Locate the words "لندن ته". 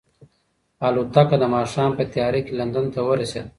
2.59-2.99